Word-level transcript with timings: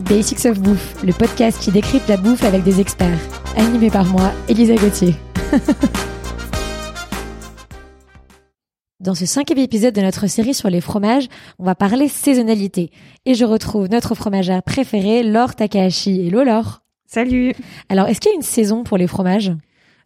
Basics 0.00 0.46
of 0.46 0.60
Bouffe, 0.60 1.02
le 1.04 1.12
podcast 1.12 1.60
qui 1.60 1.70
décrypte 1.70 2.08
la 2.08 2.16
bouffe 2.16 2.42
avec 2.44 2.62
des 2.62 2.80
experts. 2.80 3.18
Animé 3.56 3.90
par 3.90 4.06
moi, 4.06 4.32
Elisa 4.48 4.74
Gauthier. 4.74 5.14
Dans 9.00 9.14
ce 9.14 9.26
cinquième 9.26 9.58
épisode 9.58 9.94
de 9.94 10.00
notre 10.00 10.26
série 10.26 10.54
sur 10.54 10.68
les 10.70 10.80
fromages, 10.80 11.28
on 11.58 11.64
va 11.64 11.74
parler 11.74 12.08
saisonnalité. 12.08 12.90
Et 13.26 13.34
je 13.34 13.44
retrouve 13.44 13.88
notre 13.88 14.14
fromagère 14.14 14.62
préférée, 14.62 15.22
Laure 15.22 15.54
Takahashi. 15.54 16.26
Hello 16.26 16.44
Laure 16.44 16.82
Salut 17.06 17.52
Alors, 17.88 18.06
est-ce 18.08 18.20
qu'il 18.20 18.30
y 18.30 18.34
a 18.34 18.36
une 18.36 18.42
saison 18.42 18.84
pour 18.84 18.98
les 18.98 19.06
fromages? 19.06 19.52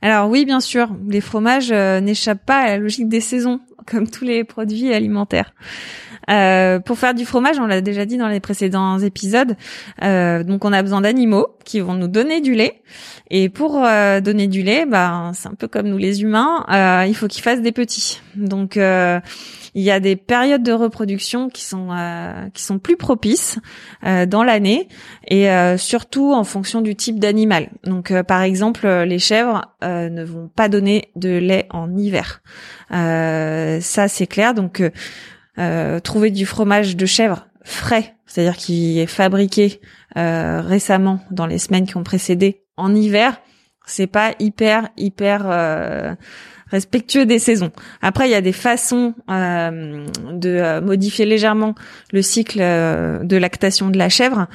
Alors 0.03 0.29
oui, 0.29 0.45
bien 0.45 0.61
sûr, 0.61 0.89
les 1.09 1.21
fromages 1.21 1.73
euh, 1.73 2.01
n'échappent 2.01 2.45
pas 2.45 2.59
à 2.59 2.67
la 2.69 2.79
logique 2.79 3.09
des 3.09 3.21
saisons, 3.21 3.61
comme 3.87 4.09
tous 4.09 4.25
les 4.25 4.45
produits 4.45 4.93
alimentaires. 4.93 5.53
Euh, 6.31 6.79
pour 6.81 6.99
faire 6.99 7.15
du 7.15 7.25
fromage, 7.25 7.59
on 7.59 7.67
l'a 7.67 7.81
déjà 7.81 8.07
dit 8.07 8.17
dans 8.17 8.29
les 8.29 8.41
précédents 8.41 8.99
épisodes, 8.99 9.57
euh, 10.03 10.43
donc 10.43 10.65
on 10.65 10.73
a 10.73 10.83
besoin 10.83 11.03
d'animaux 11.03 11.49
qui 11.65 11.81
vont 11.81 11.95
nous 11.95 12.09
donner 12.09 12.41
du 12.41 12.55
lait. 12.55 12.83
Et 13.31 13.49
pour 13.49 13.83
euh, 13.85 14.21
donner 14.21 14.47
du 14.47 14.63
lait, 14.63 14.87
bah, 14.87 15.33
c'est 15.35 15.49
un 15.49 15.55
peu 15.55 15.67
comme 15.67 15.89
nous 15.89 15.99
les 15.99 16.23
humains, 16.23 16.65
euh, 16.71 17.07
il 17.07 17.15
faut 17.15 17.27
qu'ils 17.27 17.43
fassent 17.43 17.63
des 17.63 17.73
petits. 17.73 18.21
Donc 18.37 18.77
euh, 18.77 19.21
il 19.75 19.83
y 19.83 19.91
a 19.91 19.99
des 19.99 20.15
périodes 20.17 20.63
de 20.63 20.73
reproduction 20.73 21.49
qui 21.49 21.65
sont 21.65 21.89
qui 22.53 22.63
sont 22.63 22.79
plus 22.79 22.97
propices 22.97 23.59
dans 24.05 24.45
l'année 24.45 24.89
et 25.27 25.49
surtout 25.79 26.33
en 26.33 26.45
fonction 26.45 26.81
du 26.81 26.95
type 26.95 27.19
d'animal. 27.19 27.71
Donc 27.83 28.13
par 28.23 28.43
exemple, 28.43 28.87
les 28.87 29.19
chèvres 29.19 29.75
ne 29.83 30.23
vont 30.23 30.49
pas 30.55 30.69
donner 30.69 31.09
de 31.17 31.31
lait 31.31 31.67
en 31.71 31.93
hiver. 31.97 32.41
Ça 33.81 34.09
c'est 34.09 34.27
clair. 34.27 34.55
Donc 34.55 34.83
euh, 35.59 36.01
trouver 36.01 36.31
du 36.31 36.47
fromage 36.47 36.97
de 36.97 37.07
chèvre 37.07 37.47
frais, 37.63 38.15
c'est-à-dire 38.27 38.57
qui 38.57 38.99
est 38.99 39.07
fabriqué 39.07 39.81
euh, 40.17 40.61
récemment 40.61 41.21
dans 41.31 41.47
les 41.47 41.59
semaines 41.59 41.87
qui 41.87 41.97
ont 41.97 42.03
précédé 42.03 42.65
en 42.77 42.95
hiver, 42.95 43.41
c'est 43.87 44.09
pas 44.09 44.33
hyper 44.41 44.89
hyper 44.97 45.43
euh, 45.47 46.15
respectueux 46.71 47.27
des 47.27 47.39
saisons. 47.39 47.71
Après, 48.03 48.29
il 48.29 48.33
y 48.33 48.35
a 48.35 48.41
des 48.41 48.53
façons 48.53 49.15
euh, 49.31 50.07
de 50.33 50.49
euh, 50.49 50.81
modifier 50.81 51.25
légèrement 51.25 51.75
le 52.13 52.23
cycle 52.23 52.59
euh, 52.61 53.23
de 53.23 53.37
lactation 53.37 53.91
de 53.91 53.99
la 53.99 54.09
chèvre, 54.09 54.47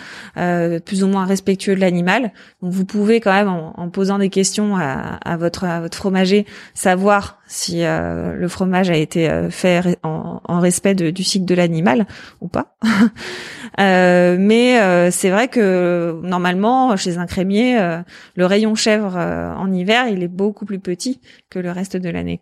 plus 0.86 1.04
ou 1.04 1.08
moins 1.08 1.26
respectueux 1.26 1.76
de 1.76 1.80
l'animal. 1.80 2.32
Donc, 2.62 2.72
vous 2.72 2.86
pouvez 2.86 3.20
quand 3.20 3.34
même, 3.34 3.50
en, 3.50 3.90
posant 3.90 4.18
des 4.18 4.30
questions 4.30 4.76
à, 4.78 5.38
votre 5.38 5.66
à 5.66 5.82
votre 5.82 5.98
fromager, 5.98 6.46
savoir 6.74 7.40
si 7.48 7.82
le 7.82 8.48
fromage 8.48 8.90
a 8.90 8.96
été 8.96 9.30
fait 9.50 9.98
en, 10.04 10.60
respect 10.60 10.96
du 10.96 11.24
cycle 11.24 11.46
de 11.46 11.56
l'animal 11.56 12.06
ou 12.42 12.48
pas. 12.48 12.76
mais 13.78 15.12
c'est 15.12 15.30
vrai 15.30 15.48
que 15.48 16.20
normalement, 16.24 16.96
chez 16.96 17.18
un 17.18 17.26
crémier, 17.26 17.78
le 18.36 18.46
rayon 18.46 18.76
chèvre 18.76 19.18
en 19.18 19.72
hiver, 19.72 20.08
il 20.08 20.24
est 20.24 20.28
beaucoup 20.28 20.66
plus 20.66 20.80
petit 20.80 21.20
que 21.50 21.60
le 21.60 21.72
reste 21.72 21.98
de 22.00 22.10
l'année. 22.10 22.42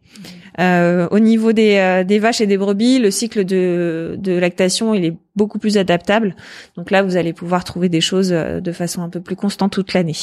Euh, 0.60 1.08
au 1.12 1.20
niveau 1.20 1.54
des, 1.54 1.78
euh, 1.78 2.04
des, 2.04 2.20
vaches 2.20 2.42
et 2.42 2.48
des 2.48 2.58
brebis, 2.58 3.00
le 3.00 3.12
cycle 3.12 3.46
de, 3.46 4.18
lactation 4.40 4.94
est 4.94 5.16
beaucoup 5.36 5.60
plus 5.60 5.78
adaptable. 5.78 6.36
Donc 6.76 6.92
là, 6.92 7.04
vous 7.04 7.16
allez 7.16 7.34
pouvoir 7.34 7.64
trouver 7.64 7.90
des 7.90 8.02
choses 8.02 8.32
euh, 8.32 8.60
de 8.60 8.72
façon 8.72 9.02
un 9.02 9.10
peu 9.10 9.22
plus 9.22 9.36
constante 9.36 9.72
toute 9.72 9.94
l'année. 9.94 10.16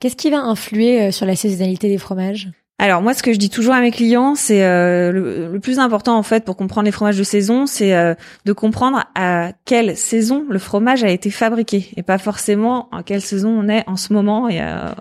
Qu'est-ce 0.00 0.16
qui 0.16 0.30
va 0.30 0.38
influer 0.38 1.10
sur 1.10 1.26
la 1.26 1.34
saisonnalité 1.34 1.88
des 1.88 1.98
fromages? 1.98 2.50
Alors 2.80 3.02
moi, 3.02 3.12
ce 3.12 3.24
que 3.24 3.32
je 3.32 3.38
dis 3.38 3.50
toujours 3.50 3.74
à 3.74 3.80
mes 3.80 3.90
clients, 3.90 4.36
c'est 4.36 4.62
euh, 4.62 5.10
le, 5.10 5.58
plus 5.58 5.80
important 5.80 6.16
en 6.16 6.22
fait 6.22 6.44
pour 6.44 6.56
comprendre 6.56 6.84
les 6.84 6.92
fromages 6.92 7.18
de 7.18 7.24
saison, 7.24 7.66
c'est 7.66 7.92
euh, 7.92 8.14
de 8.44 8.52
comprendre 8.52 9.04
à 9.16 9.50
quelle 9.64 9.96
saison 9.96 10.44
le 10.48 10.60
fromage 10.60 11.02
a 11.02 11.10
été 11.10 11.30
fabriqué 11.30 11.88
et 11.96 12.04
pas 12.04 12.18
forcément 12.18 12.88
à 12.92 13.02
quelle 13.02 13.20
saison 13.20 13.48
on 13.48 13.68
est 13.68 13.82
en 13.88 13.96
ce 13.96 14.12
moment 14.12 14.48
et 14.48 14.60
à, 14.60 14.94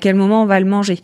quel 0.00 0.14
moment 0.14 0.42
on 0.42 0.46
va 0.46 0.58
le 0.58 0.64
manger. 0.64 1.00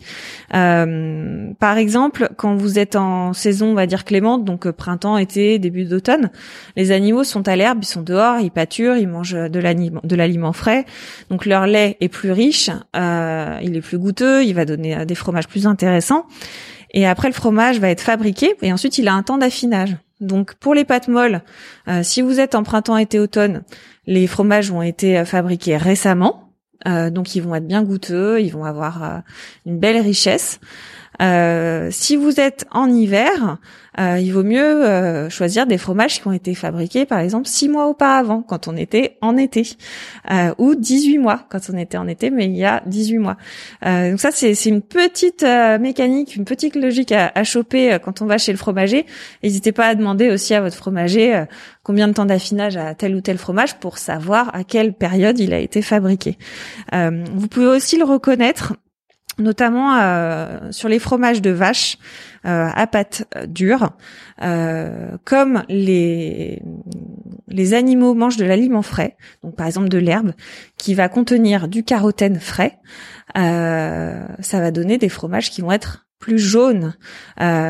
Euh, 0.55 1.51
par 1.59 1.77
exemple, 1.77 2.29
quand 2.37 2.55
vous 2.55 2.79
êtes 2.79 2.95
en 2.95 3.33
saison, 3.33 3.67
on 3.67 3.75
va 3.75 3.85
dire 3.85 4.03
clémente, 4.03 4.43
donc 4.43 4.67
printemps, 4.71 5.19
été, 5.19 5.59
début 5.59 5.85
d'automne, 5.85 6.31
les 6.75 6.91
animaux 6.91 7.23
sont 7.23 7.47
à 7.47 7.55
l'herbe, 7.55 7.83
ils 7.83 7.87
sont 7.87 8.01
dehors, 8.01 8.39
ils 8.39 8.49
pâturent, 8.49 8.97
ils 8.97 9.07
mangent 9.07 9.37
de 9.37 9.59
l'aliment, 9.59 10.01
de 10.03 10.15
l'aliment 10.15 10.53
frais, 10.53 10.85
donc 11.29 11.45
leur 11.45 11.67
lait 11.67 11.97
est 12.01 12.09
plus 12.09 12.31
riche, 12.31 12.71
il 12.95 13.75
est 13.75 13.81
plus 13.81 13.99
goûteux, 13.99 14.43
il 14.43 14.55
va 14.55 14.65
donner 14.65 15.05
des 15.05 15.15
fromages 15.15 15.47
plus 15.47 15.67
intéressants 15.67 16.14
et 16.95 17.05
après, 17.05 17.27
le 17.27 17.33
fromage 17.33 17.79
va 17.79 17.89
être 17.89 18.01
fabriqué 18.01 18.55
et 18.61 18.71
ensuite, 18.71 18.97
il 18.97 19.07
a 19.07 19.13
un 19.13 19.21
temps 19.21 19.37
d'affinage. 19.37 19.97
Donc, 20.21 20.55
pour 20.55 20.73
les 20.73 20.85
pâtes 20.85 21.09
molles, 21.09 21.41
euh, 21.87 22.03
si 22.03 22.21
vous 22.21 22.39
êtes 22.39 22.55
en 22.55 22.63
printemps, 22.63 22.97
été, 22.97 23.19
automne, 23.19 23.63
les 24.07 24.27
fromages 24.27 24.71
ont 24.71 24.81
été 24.81 25.17
euh, 25.17 25.25
fabriqués 25.25 25.75
récemment. 25.75 26.53
Euh, 26.87 27.09
donc, 27.09 27.35
ils 27.35 27.41
vont 27.41 27.53
être 27.53 27.67
bien 27.67 27.83
goûteux, 27.83 28.41
ils 28.41 28.51
vont 28.51 28.63
avoir 28.63 29.23
une 29.65 29.77
belle 29.77 30.01
richesse. 30.01 30.59
Si 31.91 32.15
vous 32.15 32.39
êtes 32.39 32.65
en 32.71 32.89
hiver, 32.89 33.57
euh, 33.99 34.19
il 34.19 34.31
vaut 34.33 34.43
mieux 34.43 34.85
euh, 34.85 35.29
choisir 35.29 35.65
des 35.65 35.77
fromages 35.77 36.21
qui 36.21 36.27
ont 36.27 36.33
été 36.33 36.53
fabriqués, 36.53 37.05
par 37.05 37.19
exemple, 37.19 37.47
six 37.47 37.69
mois 37.69 37.87
auparavant, 37.87 38.41
quand 38.41 38.67
on 38.67 38.75
était 38.75 39.17
en 39.21 39.37
été, 39.37 39.63
euh, 40.31 40.53
ou 40.57 40.75
18 40.75 41.17
mois, 41.19 41.45
quand 41.49 41.59
on 41.71 41.77
était 41.77 41.97
en 41.97 42.07
été, 42.07 42.29
mais 42.29 42.45
il 42.45 42.55
y 42.55 42.65
a 42.65 42.83
18 42.85 43.17
mois. 43.19 43.37
donc 43.81 44.19
ça, 44.19 44.31
c'est 44.31 44.65
une 44.65 44.81
petite 44.81 45.43
mécanique, 45.79 46.35
une 46.35 46.45
petite 46.45 46.75
logique 46.75 47.11
à, 47.11 47.31
à 47.33 47.43
choper 47.43 47.97
quand 48.03 48.21
on 48.21 48.25
va 48.25 48.37
chez 48.37 48.51
le 48.51 48.57
fromager. 48.57 49.05
N'hésitez 49.43 49.71
pas 49.71 49.87
à 49.87 49.95
demander 49.95 50.29
aussi 50.29 50.53
à 50.53 50.61
votre 50.61 50.75
fromager 50.75 51.43
combien 51.83 52.07
de 52.07 52.13
temps 52.13 52.25
d'affinage 52.25 52.77
a 52.77 52.95
tel 52.95 53.15
ou 53.15 53.21
tel 53.21 53.37
fromage 53.37 53.75
pour 53.75 53.97
savoir 53.97 54.53
à 54.55 54.63
quelle 54.63 54.93
période 54.93 55.39
il 55.39 55.53
a 55.53 55.59
été 55.59 55.81
fabriqué. 55.81 56.37
vous 56.91 57.47
pouvez 57.47 57.67
aussi 57.67 57.97
le 57.97 58.05
reconnaître 58.05 58.73
notamment 59.37 59.95
euh, 59.95 60.71
sur 60.71 60.89
les 60.89 60.99
fromages 60.99 61.41
de 61.41 61.49
vache 61.49 61.97
euh, 62.45 62.69
à 62.73 62.87
pâte 62.87 63.27
dure, 63.47 63.91
euh, 64.41 65.17
comme 65.23 65.63
les 65.69 66.61
les 67.47 67.73
animaux 67.73 68.13
mangent 68.13 68.37
de 68.37 68.45
l'aliment 68.45 68.81
frais, 68.81 69.15
donc 69.43 69.55
par 69.55 69.67
exemple 69.67 69.89
de 69.89 69.97
l'herbe, 69.97 70.33
qui 70.77 70.93
va 70.93 71.09
contenir 71.09 71.67
du 71.67 71.83
carotène 71.83 72.39
frais, 72.39 72.79
ça 73.33 74.59
va 74.59 74.71
donner 74.71 74.97
des 74.97 75.09
fromages 75.09 75.51
qui 75.51 75.61
vont 75.61 75.71
être 75.71 76.05
plus 76.19 76.39
jaunes. 76.39 76.95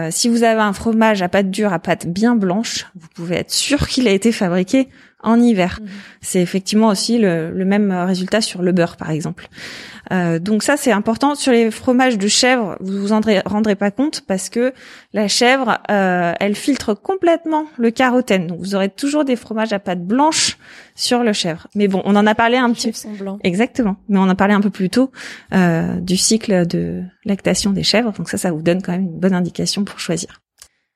si 0.10 0.30
vous 0.30 0.44
avez 0.44 0.62
un 0.62 0.74
fromage 0.74 1.22
à 1.22 1.30
pâte 1.30 1.52
dure, 1.52 1.74
à 1.74 1.80
pâte 1.80 2.08
bien 2.08 2.36
blanche, 2.36 2.88
vous 2.96 3.08
pouvez 3.14 3.36
être 3.36 3.52
sûr 3.52 3.88
qu'il 3.88 4.08
a 4.08 4.12
été 4.12 4.32
fabriqué 4.32 4.90
en 5.26 5.42
hiver. 5.42 5.80
Mhm. 5.82 5.88
C'est 6.22 6.42
effectivement 6.42 6.88
aussi 6.88 7.18
le, 7.18 7.52
même 7.66 7.92
résultat 7.92 8.42
sur 8.42 8.62
le 8.62 8.72
beurre, 8.72 8.96
par 8.96 9.10
exemple. 9.10 9.50
Euh, 10.12 10.40
donc 10.40 10.64
ça, 10.64 10.78
c'est 10.78 10.92
important. 10.92 11.36
Sur 11.36 11.52
les 11.52 11.72
fromages 11.72 12.18
de 12.18 12.28
chèvre, 12.28 12.78
vous 12.80 13.00
vous 13.00 13.12
en 13.14 13.22
rendrez 13.46 13.76
pas 13.76 13.92
compte 13.92 14.22
parce 14.22 14.50
que 14.50 14.74
la 15.14 15.28
chèvre, 15.28 15.80
euh, 15.90 16.34
elle 16.40 16.56
filtre 16.56 16.94
complètement 16.94 17.66
le 17.78 17.92
carotène. 17.92 18.48
Donc 18.48 18.60
vous 18.60 18.76
aurez 18.76 18.90
toujours 18.90 19.26
des 19.26 19.36
fromages 19.36 19.74
à 19.74 19.80
pâte 19.80 20.04
blanche 20.04 20.58
sur 20.96 21.24
le 21.24 21.34
chèvre. 21.34 21.68
Mais 21.76 21.88
bon, 21.88 22.02
on 22.06 22.16
en 22.16 22.26
a 22.28 22.36
parlé 22.36 22.58
un 22.58 22.72
petit 22.72 22.92
peu. 22.92 22.98
Exactement. 23.44 23.98
Mais 24.10 24.18
on 24.18 24.24
en 24.24 24.30
a 24.30 24.36
parlé 24.36 24.54
un 24.54 24.62
peu 24.62 24.70
plus 24.70 24.90
tôt 24.90 25.12
euh, 25.54 26.00
du 26.00 26.18
cycle 26.18 26.66
de 26.68 27.04
lactation 27.26 27.72
des 27.72 27.84
chèvres. 27.84 28.14
Donc 28.14 28.30
ça, 28.30 28.38
ça 28.38 28.52
vous 28.52 28.62
donne 28.62 28.82
quand 28.82 28.92
même 28.92 29.02
une 29.02 29.20
bonne 29.20 29.34
indication 29.34 29.84
pour 29.84 30.00
choisir. 30.00 30.42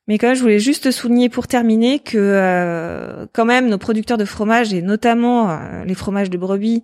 Mais 0.10 0.18
quand 0.18 0.26
même, 0.26 0.36
je 0.36 0.42
voulais 0.42 0.58
juste 0.58 0.90
souligner 0.90 1.30
pour 1.30 1.48
terminer 1.48 2.00
que 2.00 2.18
euh, 2.18 3.28
quand 3.32 3.46
même 3.46 3.70
nos 3.70 3.78
producteurs 3.78 4.18
de 4.18 4.26
fromage 4.26 4.74
et 4.74 4.82
notamment 4.82 5.52
euh, 5.52 5.84
les 5.86 5.94
fromages 5.94 6.32
de 6.32 6.38
brebis 6.38 6.84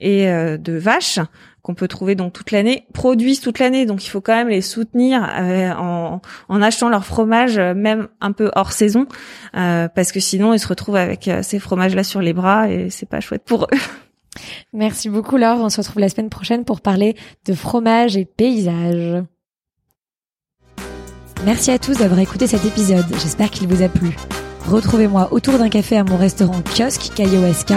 et 0.00 0.28
euh, 0.28 0.56
de 0.56 0.72
vaches 0.72 1.18
qu'on 1.62 1.74
peut 1.74 1.88
trouver 1.88 2.14
donc 2.14 2.32
toute 2.32 2.50
l'année 2.50 2.86
produisent 2.92 3.40
toute 3.40 3.58
l'année 3.58 3.86
donc 3.86 4.04
il 4.04 4.08
faut 4.08 4.20
quand 4.20 4.34
même 4.34 4.48
les 4.48 4.60
soutenir 4.60 5.22
en, 5.22 6.20
en, 6.48 6.62
achetant 6.62 6.90
leur 6.90 7.06
fromage 7.06 7.58
même 7.58 8.08
un 8.20 8.32
peu 8.32 8.50
hors 8.54 8.72
saison 8.72 9.06
parce 9.54 10.12
que 10.12 10.20
sinon 10.20 10.52
ils 10.52 10.58
se 10.58 10.68
retrouvent 10.68 10.96
avec 10.96 11.30
ces 11.40 11.58
fromages 11.58 11.94
là 11.94 12.04
sur 12.04 12.20
les 12.20 12.34
bras 12.34 12.68
et 12.68 12.90
c'est 12.90 13.08
pas 13.08 13.20
chouette 13.20 13.44
pour 13.46 13.64
eux. 13.64 13.78
Merci 14.74 15.08
beaucoup 15.08 15.38
Laure, 15.38 15.60
on 15.60 15.70
se 15.70 15.80
retrouve 15.80 16.00
la 16.00 16.10
semaine 16.10 16.28
prochaine 16.28 16.66
pour 16.66 16.82
parler 16.82 17.16
de 17.46 17.54
fromage 17.54 18.18
et 18.18 18.26
paysage. 18.26 19.24
Merci 21.44 21.70
à 21.70 21.78
tous 21.78 21.98
d'avoir 21.98 22.20
écouté 22.20 22.46
cet 22.46 22.64
épisode, 22.66 23.04
j'espère 23.22 23.50
qu'il 23.50 23.68
vous 23.68 23.82
a 23.82 23.88
plu. 23.88 24.16
Retrouvez-moi 24.66 25.28
autour 25.32 25.58
d'un 25.58 25.68
café 25.68 25.98
à 25.98 26.04
mon 26.04 26.16
restaurant 26.16 26.62
kiosque, 26.62 27.12
K-I-O-S-K, 27.14 27.74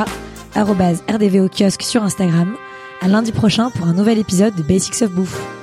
rdvo 0.63 1.48
kiosque 1.50 1.83
sur 1.83 2.04
Instagram, 2.04 2.56
à 3.01 3.07
lundi 3.07 3.31
prochain 3.31 3.69
pour 3.69 3.86
un 3.88 3.94
nouvel 3.94 4.18
épisode 4.18 4.56
de 4.56 4.63
Basics 4.63 5.01
of 5.04 5.12
Bouffe. 5.12 5.56